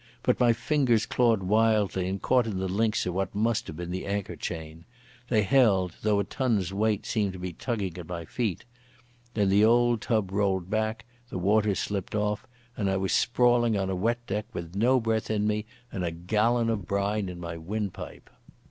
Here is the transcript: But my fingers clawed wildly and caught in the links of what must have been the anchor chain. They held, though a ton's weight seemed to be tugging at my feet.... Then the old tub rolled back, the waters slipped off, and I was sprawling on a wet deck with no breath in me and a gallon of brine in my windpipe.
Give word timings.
But 0.23 0.39
my 0.39 0.51
fingers 0.51 1.05
clawed 1.05 1.43
wildly 1.43 2.09
and 2.09 2.19
caught 2.19 2.47
in 2.47 2.57
the 2.57 2.67
links 2.67 3.05
of 3.05 3.13
what 3.13 3.35
must 3.35 3.67
have 3.67 3.77
been 3.77 3.91
the 3.91 4.07
anchor 4.07 4.35
chain. 4.35 4.83
They 5.29 5.43
held, 5.43 5.93
though 6.01 6.19
a 6.19 6.23
ton's 6.23 6.73
weight 6.73 7.05
seemed 7.05 7.33
to 7.33 7.37
be 7.39 7.53
tugging 7.53 7.95
at 7.99 8.07
my 8.07 8.25
feet.... 8.25 8.65
Then 9.35 9.49
the 9.49 9.63
old 9.63 10.01
tub 10.01 10.31
rolled 10.31 10.71
back, 10.71 11.05
the 11.29 11.37
waters 11.37 11.77
slipped 11.77 12.15
off, 12.15 12.47
and 12.75 12.89
I 12.89 12.97
was 12.97 13.13
sprawling 13.13 13.77
on 13.77 13.91
a 13.91 13.95
wet 13.95 14.25
deck 14.25 14.47
with 14.53 14.75
no 14.75 14.99
breath 14.99 15.29
in 15.29 15.45
me 15.45 15.67
and 15.91 16.03
a 16.03 16.09
gallon 16.09 16.71
of 16.71 16.87
brine 16.87 17.29
in 17.29 17.39
my 17.39 17.55
windpipe. 17.57 18.31